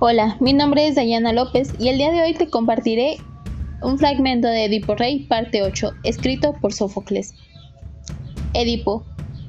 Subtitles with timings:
[0.00, 3.16] Hola, mi nombre es Dayana López y el día de hoy te compartiré
[3.82, 7.34] un fragmento de Edipo Rey, parte 8, escrito por Sófocles.
[8.54, 9.04] Edipo,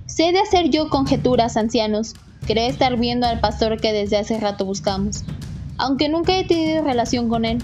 [0.07, 2.15] sé de hacer yo conjeturas, ancianos.
[2.47, 5.23] Creo estar viendo al pastor que desde hace rato buscamos,
[5.77, 7.59] aunque nunca he tenido relación con él,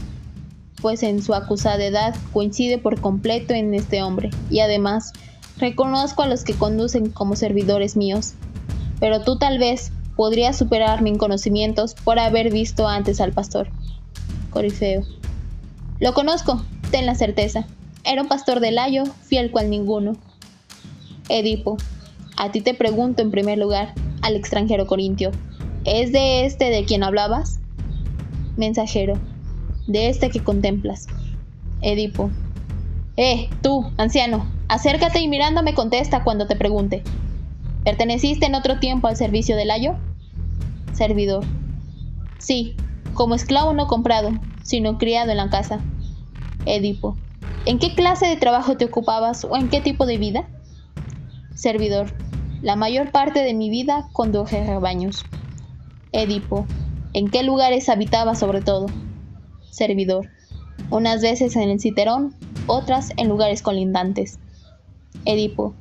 [0.79, 5.11] pues en su acusada edad coincide por completo en este hombre, y además
[5.57, 8.35] reconozco a los que conducen como servidores míos.
[8.99, 13.67] Pero tú tal vez, podría superarme en conocimientos por haber visto antes al pastor.
[14.49, 15.03] Corifeo.
[15.99, 17.65] Lo conozco, ten la certeza.
[18.03, 20.15] Era un pastor de Layo, fiel cual ninguno.
[21.29, 21.77] Edipo.
[22.37, 25.31] A ti te pregunto en primer lugar, al extranjero corintio,
[25.85, 27.59] ¿es de este de quien hablabas?
[28.57, 29.19] Mensajero.
[29.87, 31.07] De este que contemplas.
[31.81, 32.29] Edipo.
[33.17, 37.03] Eh, tú, anciano, acércate y mirándome contesta cuando te pregunte.
[37.85, 39.95] ¿Perteneciste en otro tiempo al servicio del ayo?
[40.91, 41.45] Servidor.
[42.39, 42.75] Sí,
[43.13, 44.31] como esclavo no comprado,
[44.63, 45.79] sino criado en la casa.
[46.65, 47.15] Edipo.
[47.67, 50.47] ¿En qué clase de trabajo te ocupabas o en qué tipo de vida?
[51.53, 52.11] Servidor.
[52.63, 55.23] La mayor parte de mi vida conduje rebaños.
[56.11, 56.65] Edipo.
[57.13, 58.87] ¿En qué lugares habitaba sobre todo?
[59.69, 60.31] Servidor.
[60.89, 62.33] Unas veces en el citerón,
[62.65, 64.39] otras en lugares colindantes.
[65.23, 65.75] Edipo.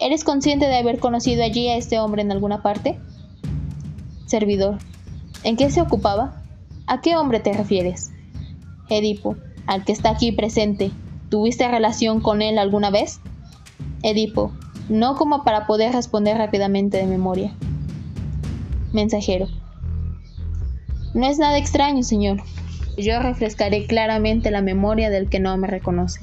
[0.00, 2.98] ¿Eres consciente de haber conocido allí a este hombre en alguna parte?
[4.24, 4.78] Servidor.
[5.44, 6.42] ¿En qué se ocupaba?
[6.86, 8.10] ¿A qué hombre te refieres?
[8.88, 9.36] Edipo.
[9.66, 10.90] Al que está aquí presente.
[11.28, 13.20] ¿Tuviste relación con él alguna vez?
[14.02, 14.52] Edipo.
[14.88, 17.54] No como para poder responder rápidamente de memoria.
[18.94, 19.48] Mensajero.
[21.12, 22.42] No es nada extraño, señor.
[22.96, 26.22] Yo refrescaré claramente la memoria del que no me reconoce.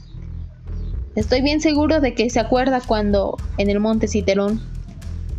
[1.18, 4.62] Estoy bien seguro de que se acuerda cuando, en el monte Citerón,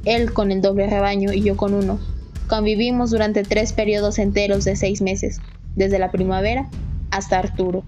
[0.04, 2.00] él con el doble rebaño y yo con uno,
[2.48, 5.40] convivimos durante tres periodos enteros de seis meses,
[5.76, 6.68] desde la primavera
[7.12, 7.84] hasta Arturo.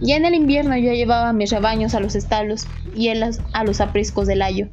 [0.00, 2.66] Ya en el invierno yo llevaba mis rebaños a los establos
[2.96, 3.22] y él
[3.52, 4.70] a los apriscos del ayo.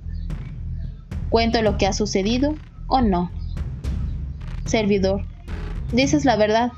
[1.29, 2.55] ¿Cuento lo que ha sucedido
[2.87, 3.29] o no?
[4.63, 5.25] Servidor,
[5.91, 6.71] dices la verdad,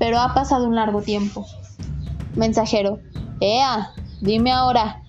[0.00, 1.46] pero ha pasado un largo tiempo.
[2.34, 2.98] Mensajero,
[3.46, 5.02] Ea, dime ahora,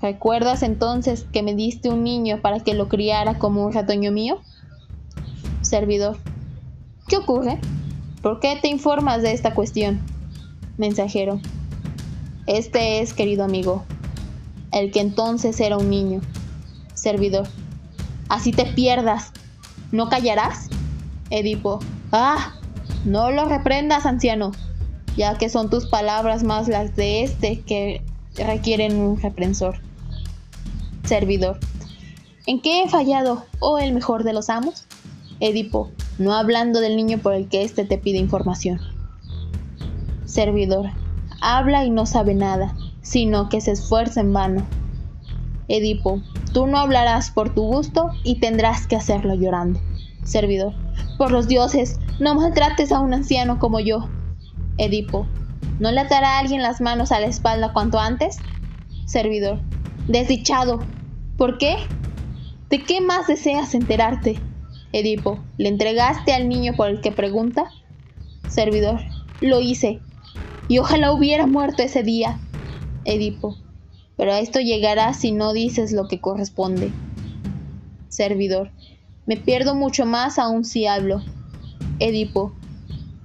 [0.00, 4.40] ¿recuerdas entonces que me diste un niño para que lo criara como un ratoño mío?
[5.62, 6.16] Servidor,
[7.08, 7.58] ¿qué ocurre?
[8.22, 10.00] ¿Por qué te informas de esta cuestión?
[10.78, 11.40] Mensajero,
[12.46, 13.82] este es, querido amigo,
[14.70, 16.20] el que entonces era un niño.
[16.94, 17.48] Servidor,
[18.28, 19.32] así te pierdas,
[19.90, 20.68] ¿no callarás?
[21.30, 21.80] Edipo,
[22.12, 22.54] ah,
[23.04, 24.52] no lo reprendas, anciano
[25.16, 28.02] ya que son tus palabras más las de este que
[28.36, 29.80] requieren un reprensor.
[31.04, 31.58] Servidor.
[32.46, 34.86] ¿En qué he fallado, oh el mejor de los amos?
[35.40, 38.80] Edipo, no hablando del niño por el que éste te pide información.
[40.24, 40.90] Servidor.
[41.40, 44.66] Habla y no sabe nada, sino que se esfuerza en vano.
[45.68, 46.22] Edipo,
[46.52, 49.80] tú no hablarás por tu gusto y tendrás que hacerlo llorando.
[50.24, 50.74] Servidor.
[51.18, 54.08] Por los dioses, no maltrates a un anciano como yo,
[54.82, 55.28] Edipo.
[55.78, 58.38] ¿No le atará a alguien las manos a la espalda cuanto antes?
[59.06, 59.60] Servidor.
[60.08, 60.80] Desdichado.
[61.36, 61.76] ¿Por qué?
[62.68, 64.40] ¿De qué más deseas enterarte?
[64.92, 65.38] Edipo.
[65.56, 67.70] ¿Le entregaste al niño por el que pregunta?
[68.48, 68.98] Servidor.
[69.40, 70.00] Lo hice.
[70.66, 72.40] Y ojalá hubiera muerto ese día.
[73.04, 73.56] Edipo.
[74.16, 76.90] Pero a esto llegará si no dices lo que corresponde.
[78.08, 78.72] Servidor.
[79.26, 81.22] Me pierdo mucho más aún si hablo.
[82.00, 82.52] Edipo.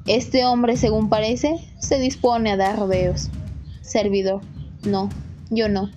[0.07, 3.29] Este hombre, según parece, se dispone a dar rodeos.
[3.81, 4.41] Servidor.
[4.85, 5.09] No,
[5.49, 5.89] yo no.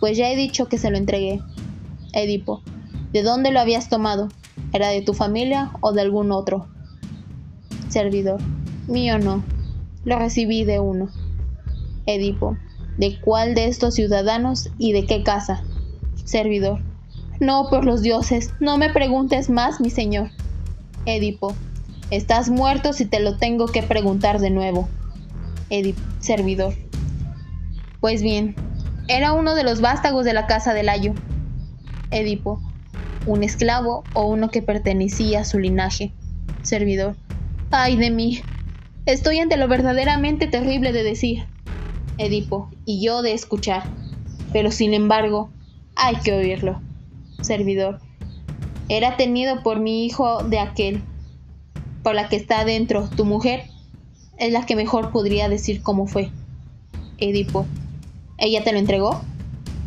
[0.00, 1.40] Pues ya he dicho que se lo entregué.
[2.12, 2.62] Edipo.
[3.12, 4.28] ¿De dónde lo habías tomado?
[4.72, 6.66] ¿Era de tu familia o de algún otro?
[7.88, 8.40] Servidor.
[8.88, 9.44] Mío no.
[10.04, 11.10] Lo recibí de uno.
[12.06, 12.56] Edipo.
[12.98, 15.62] ¿De cuál de estos ciudadanos y de qué casa?
[16.24, 16.80] Servidor.
[17.38, 20.30] No, por los dioses, no me preguntes más, mi señor.
[21.06, 21.54] Edipo.
[22.10, 24.88] Estás muerto si te lo tengo que preguntar de nuevo.
[25.70, 26.74] Edip, servidor.
[28.00, 28.54] Pues bien,
[29.08, 31.14] era uno de los vástagos de la casa del Ayo.
[32.10, 32.60] Edipo,
[33.26, 36.12] un esclavo o uno que pertenecía a su linaje.
[36.62, 37.16] Servidor.
[37.70, 38.42] Ay de mí.
[39.06, 41.44] Estoy ante lo verdaderamente terrible de decir.
[42.18, 43.82] Edipo, y yo de escuchar.
[44.52, 45.50] Pero sin embargo,
[45.96, 46.80] hay que oírlo.
[47.40, 48.00] Servidor.
[48.90, 51.02] Era tenido por mi hijo de aquel
[52.04, 53.64] por la que está adentro tu mujer,
[54.36, 56.30] es la que mejor podría decir cómo fue.
[57.18, 57.66] Edipo.
[58.36, 59.22] ¿Ella te lo entregó?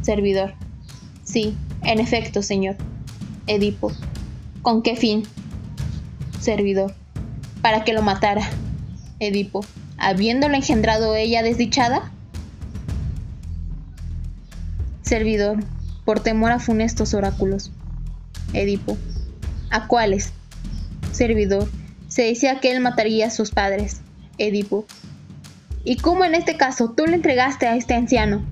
[0.02, 0.56] Servidor.
[1.24, 2.76] Sí, en efecto, señor.
[3.46, 3.92] Edipo.
[4.64, 5.24] ¿Con qué fin?
[6.42, 6.94] Servidor.
[7.62, 8.50] para que lo matara.
[9.20, 9.66] Edipo,
[9.98, 12.12] habiéndolo engendrado ella desdichada.
[15.02, 15.58] Servidor,
[16.06, 17.72] por temor a funestos oráculos.
[18.54, 18.98] Edipo,
[19.70, 20.32] ¿a cuáles?
[21.12, 21.68] Servidor,
[22.08, 24.02] se decía que él mataría a sus padres.
[24.38, 24.86] Edipo,
[25.84, 28.46] ¿y cómo en este caso tú le entregaste a este anciano?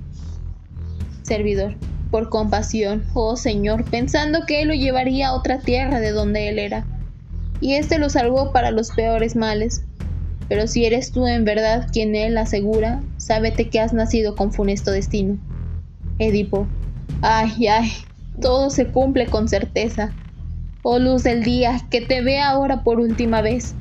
[1.23, 1.75] Servidor,
[2.11, 6.59] por compasión, oh Señor, pensando que él lo llevaría a otra tierra de donde él
[6.59, 6.85] era,
[7.61, 9.83] y éste lo salvó para los peores males.
[10.47, 14.91] Pero si eres tú en verdad quien él asegura, sábete que has nacido con funesto
[14.91, 15.37] destino.
[16.19, 16.67] Edipo,
[17.21, 17.91] ay, ay,
[18.39, 20.13] todo se cumple con certeza.
[20.87, 23.75] Oh luz del día, que te vea ahora por última vez.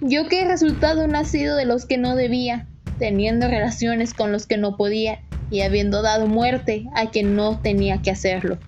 [0.00, 2.68] Yo que he resultado nacido de los que no debía,
[2.98, 8.02] teniendo relaciones con los que no podía, y habiendo dado muerte a quien no tenía
[8.02, 8.58] que hacerlo.